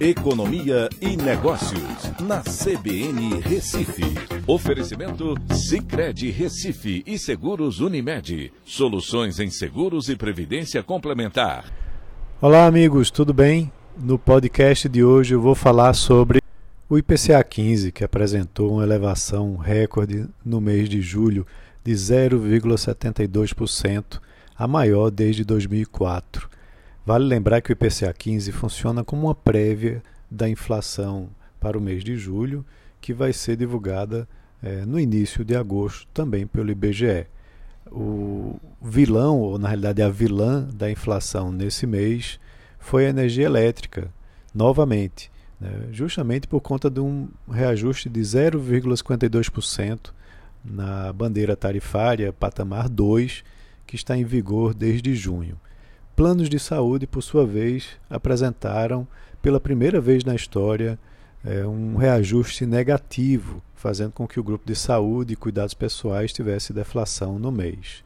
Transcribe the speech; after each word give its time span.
Economia 0.00 0.88
e 0.98 1.14
Negócios, 1.14 2.10
na 2.22 2.40
CBN 2.40 3.38
Recife. 3.40 4.02
Oferecimento 4.46 5.34
Cicred 5.52 6.30
Recife 6.30 7.02
e 7.06 7.18
Seguros 7.18 7.80
Unimed. 7.80 8.50
Soluções 8.64 9.38
em 9.38 9.50
seguros 9.50 10.08
e 10.08 10.16
previdência 10.16 10.82
complementar. 10.82 11.70
Olá, 12.40 12.64
amigos, 12.64 13.10
tudo 13.10 13.34
bem? 13.34 13.70
No 13.94 14.18
podcast 14.18 14.88
de 14.88 15.04
hoje 15.04 15.34
eu 15.34 15.40
vou 15.42 15.54
falar 15.54 15.92
sobre 15.92 16.40
o 16.88 16.96
IPCA 16.96 17.44
15, 17.44 17.92
que 17.92 18.02
apresentou 18.02 18.72
uma 18.72 18.82
elevação 18.82 19.56
recorde 19.56 20.26
no 20.42 20.62
mês 20.62 20.88
de 20.88 21.02
julho 21.02 21.46
de 21.84 21.92
0,72%, 21.92 24.18
a 24.56 24.66
maior 24.66 25.10
desde 25.10 25.44
2004. 25.44 26.48
Vale 27.10 27.24
lembrar 27.24 27.60
que 27.60 27.72
o 27.72 27.74
IPCA 27.74 28.12
15 28.12 28.52
funciona 28.52 29.02
como 29.02 29.26
uma 29.26 29.34
prévia 29.34 30.00
da 30.30 30.48
inflação 30.48 31.28
para 31.58 31.76
o 31.76 31.80
mês 31.80 32.04
de 32.04 32.16
julho, 32.16 32.64
que 33.00 33.12
vai 33.12 33.32
ser 33.32 33.56
divulgada 33.56 34.28
é, 34.62 34.86
no 34.86 34.96
início 34.96 35.44
de 35.44 35.56
agosto 35.56 36.06
também 36.14 36.46
pelo 36.46 36.70
IBGE. 36.70 37.26
O 37.90 38.60
vilão, 38.80 39.40
ou 39.40 39.58
na 39.58 39.66
realidade 39.66 40.00
a 40.00 40.08
vilã 40.08 40.68
da 40.72 40.88
inflação 40.88 41.50
nesse 41.50 41.84
mês, 41.84 42.38
foi 42.78 43.06
a 43.06 43.10
energia 43.10 43.46
elétrica, 43.46 44.08
novamente, 44.54 45.32
né, 45.60 45.88
justamente 45.90 46.46
por 46.46 46.60
conta 46.60 46.88
de 46.88 47.00
um 47.00 47.28
reajuste 47.50 48.08
de 48.08 48.20
0,52% 48.20 50.12
na 50.64 51.12
bandeira 51.12 51.56
tarifária 51.56 52.32
patamar 52.32 52.88
2, 52.88 53.42
que 53.84 53.96
está 53.96 54.16
em 54.16 54.22
vigor 54.22 54.72
desde 54.72 55.12
junho 55.16 55.58
planos 56.20 56.50
de 56.50 56.58
saúde, 56.58 57.06
por 57.06 57.22
sua 57.22 57.46
vez, 57.46 57.92
apresentaram 58.10 59.08
pela 59.40 59.58
primeira 59.58 60.02
vez 60.02 60.22
na 60.22 60.34
história 60.34 60.98
é, 61.42 61.66
um 61.66 61.96
reajuste 61.96 62.66
negativo, 62.66 63.62
fazendo 63.74 64.12
com 64.12 64.28
que 64.28 64.38
o 64.38 64.44
grupo 64.44 64.66
de 64.66 64.76
saúde 64.76 65.32
e 65.32 65.36
cuidados 65.36 65.72
pessoais 65.72 66.30
tivesse 66.30 66.74
deflação 66.74 67.38
no 67.38 67.50
mês. 67.50 68.04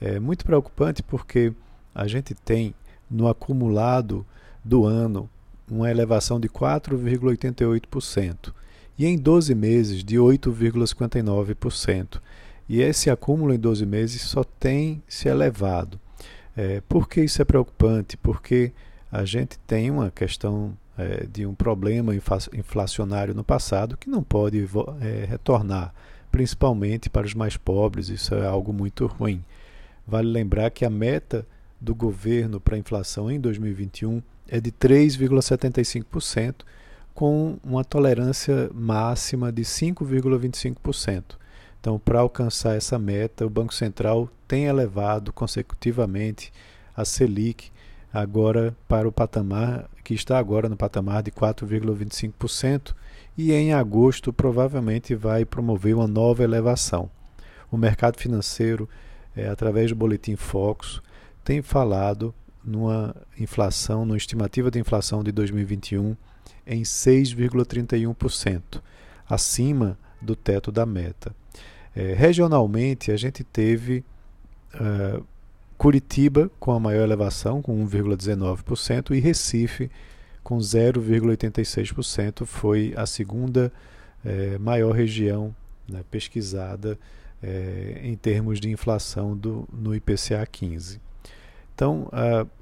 É 0.00 0.20
muito 0.20 0.44
preocupante 0.44 1.02
porque 1.02 1.52
a 1.92 2.06
gente 2.06 2.36
tem 2.36 2.72
no 3.10 3.26
acumulado 3.26 4.24
do 4.64 4.86
ano 4.86 5.28
uma 5.68 5.90
elevação 5.90 6.38
de 6.38 6.48
4,88% 6.48 8.54
e 8.96 9.06
em 9.06 9.18
12 9.18 9.56
meses 9.56 10.04
de 10.04 10.18
8,59%. 10.18 12.20
E 12.68 12.80
esse 12.80 13.10
acúmulo 13.10 13.52
em 13.52 13.58
12 13.58 13.84
meses 13.84 14.22
só 14.22 14.44
tem 14.44 15.02
se 15.08 15.28
elevado. 15.28 15.98
É, 16.60 16.82
por 16.86 17.08
que 17.08 17.22
isso 17.22 17.40
é 17.40 17.44
preocupante? 17.44 18.18
Porque 18.18 18.70
a 19.10 19.24
gente 19.24 19.58
tem 19.60 19.90
uma 19.90 20.10
questão 20.10 20.76
é, 20.98 21.26
de 21.26 21.46
um 21.46 21.54
problema 21.54 22.14
inflacionário 22.14 23.32
no 23.32 23.42
passado 23.42 23.96
que 23.96 24.10
não 24.10 24.22
pode 24.22 24.68
é, 25.00 25.24
retornar, 25.24 25.94
principalmente 26.30 27.08
para 27.08 27.26
os 27.26 27.32
mais 27.32 27.56
pobres, 27.56 28.10
isso 28.10 28.34
é 28.34 28.46
algo 28.46 28.74
muito 28.74 29.06
ruim. 29.06 29.42
Vale 30.06 30.28
lembrar 30.28 30.68
que 30.68 30.84
a 30.84 30.90
meta 30.90 31.46
do 31.80 31.94
governo 31.94 32.60
para 32.60 32.76
a 32.76 32.78
inflação 32.78 33.30
em 33.30 33.40
2021 33.40 34.20
é 34.46 34.60
de 34.60 34.70
3,75%, 34.70 36.56
com 37.14 37.56
uma 37.64 37.82
tolerância 37.82 38.70
máxima 38.74 39.50
de 39.50 39.62
5,25%. 39.62 41.24
Então, 41.80 41.98
para 41.98 42.20
alcançar 42.20 42.76
essa 42.76 42.98
meta, 42.98 43.46
o 43.46 43.50
Banco 43.50 43.72
Central 43.72 44.28
tem 44.46 44.66
elevado 44.66 45.32
consecutivamente 45.32 46.52
a 46.94 47.04
Selic 47.04 47.70
agora 48.12 48.76
para 48.86 49.08
o 49.08 49.12
patamar 49.12 49.88
que 50.04 50.14
está 50.14 50.38
agora 50.38 50.68
no 50.68 50.76
patamar 50.76 51.22
de 51.22 51.30
4,25% 51.30 52.94
e 53.38 53.52
em 53.52 53.72
agosto 53.72 54.32
provavelmente 54.32 55.14
vai 55.14 55.44
promover 55.44 55.94
uma 55.94 56.08
nova 56.08 56.42
elevação. 56.42 57.08
O 57.70 57.76
mercado 57.76 58.18
financeiro, 58.18 58.88
é, 59.36 59.48
através 59.48 59.90
do 59.90 59.96
boletim 59.96 60.34
Focus, 60.34 61.00
tem 61.44 61.62
falado 61.62 62.34
numa 62.62 63.14
inflação, 63.38 64.04
numa 64.04 64.16
estimativa 64.16 64.70
de 64.70 64.80
inflação 64.80 65.22
de 65.22 65.32
2021 65.32 66.16
em 66.66 66.82
6,31%, 66.82 68.82
acima 69.28 69.96
do 70.20 70.36
teto 70.36 70.70
da 70.70 70.84
meta. 70.84 71.34
É, 71.94 72.14
regionalmente, 72.14 73.10
a 73.10 73.16
gente 73.16 73.42
teve 73.42 74.04
uh, 74.74 75.24
Curitiba 75.76 76.50
com 76.60 76.72
a 76.72 76.80
maior 76.80 77.02
elevação, 77.02 77.62
com 77.62 77.84
1,19%, 77.86 79.16
e 79.16 79.20
Recife 79.20 79.90
com 80.42 80.58
0,86%, 80.58 82.44
foi 82.44 82.92
a 82.96 83.06
segunda 83.06 83.72
é, 84.24 84.58
maior 84.58 84.92
região 84.92 85.54
né, 85.88 86.02
pesquisada 86.10 86.98
é, 87.42 88.00
em 88.02 88.16
termos 88.16 88.60
de 88.60 88.68
inflação 88.70 89.36
do, 89.36 89.68
no 89.72 89.94
IPCA 89.94 90.46
15. 90.50 91.00
Então, 91.74 92.10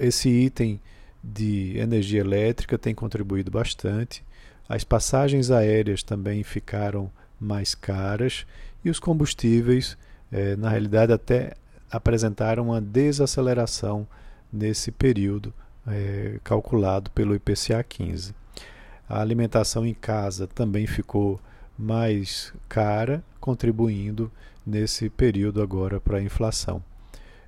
esse 0.00 0.30
item 0.30 0.80
de 1.22 1.76
energia 1.76 2.20
elétrica 2.20 2.78
tem 2.78 2.94
contribuído 2.94 3.50
bastante. 3.50 4.24
As 4.66 4.84
passagens 4.84 5.50
aéreas 5.50 6.02
também 6.02 6.42
ficaram 6.42 7.10
mais 7.42 7.74
caras 7.74 8.46
e 8.84 8.90
os 8.90 8.98
combustíveis, 8.98 9.96
eh, 10.30 10.56
na 10.56 10.70
realidade, 10.70 11.12
até 11.12 11.54
apresentaram 11.90 12.66
uma 12.66 12.80
desaceleração 12.80 14.06
nesse 14.52 14.90
período 14.90 15.52
eh, 15.86 16.38
calculado 16.44 17.10
pelo 17.10 17.34
IPCA 17.34 17.82
15. 17.82 18.34
A 19.08 19.20
alimentação 19.20 19.84
em 19.84 19.94
casa 19.94 20.46
também 20.46 20.86
ficou 20.86 21.40
mais 21.78 22.52
cara, 22.68 23.22
contribuindo 23.40 24.30
nesse 24.64 25.10
período 25.10 25.60
agora 25.60 26.00
para 26.00 26.18
a 26.18 26.22
inflação. 26.22 26.82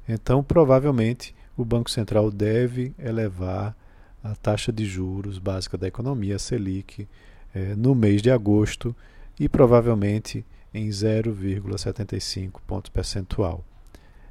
Então, 0.08 0.42
provavelmente, 0.42 1.34
o 1.56 1.64
Banco 1.64 1.90
Central 1.90 2.30
deve 2.30 2.92
elevar 2.98 3.74
a 4.22 4.34
taxa 4.34 4.72
de 4.72 4.84
juros 4.84 5.38
básica 5.38 5.78
da 5.78 5.86
economia, 5.86 6.36
a 6.36 6.38
Selic, 6.38 7.06
eh, 7.54 7.74
no 7.76 7.94
mês 7.94 8.20
de 8.20 8.30
agosto 8.30 8.94
e 9.38 9.48
provavelmente 9.48 10.44
em 10.72 10.88
0,75 10.88 12.60
ponto 12.66 12.90
percentual. 12.90 13.64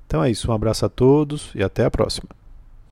Então 0.06 0.24
é 0.24 0.30
isso, 0.30 0.52
um 0.52 0.54
abraço 0.54 0.86
a 0.86 0.90
todos 0.90 1.52
e 1.56 1.64
até 1.64 1.86
a 1.86 1.92
próxima. 1.92 2.30